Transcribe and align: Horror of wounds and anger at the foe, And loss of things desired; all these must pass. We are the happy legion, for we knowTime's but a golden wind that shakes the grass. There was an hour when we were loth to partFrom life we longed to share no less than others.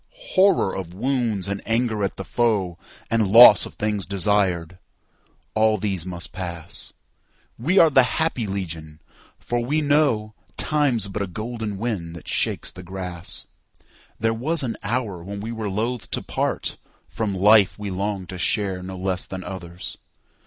Horror 0.31 0.73
of 0.75 0.95
wounds 0.95 1.47
and 1.47 1.61
anger 1.63 2.03
at 2.03 2.15
the 2.17 2.23
foe, 2.23 2.79
And 3.11 3.27
loss 3.31 3.67
of 3.67 3.75
things 3.75 4.07
desired; 4.07 4.79
all 5.53 5.77
these 5.77 6.07
must 6.07 6.31
pass. 6.33 6.91
We 7.59 7.77
are 7.77 7.91
the 7.91 8.01
happy 8.17 8.47
legion, 8.47 8.99
for 9.37 9.59
we 9.63 9.79
knowTime's 9.79 11.07
but 11.07 11.21
a 11.21 11.27
golden 11.27 11.77
wind 11.77 12.15
that 12.15 12.27
shakes 12.27 12.71
the 12.71 12.81
grass. 12.81 13.45
There 14.19 14.33
was 14.33 14.63
an 14.63 14.75
hour 14.81 15.23
when 15.23 15.39
we 15.39 15.51
were 15.51 15.69
loth 15.69 16.09
to 16.09 16.23
partFrom 16.23 17.37
life 17.37 17.77
we 17.77 17.91
longed 17.91 18.29
to 18.29 18.39
share 18.39 18.81
no 18.81 18.97
less 18.97 19.27
than 19.27 19.43
others. 19.43 19.97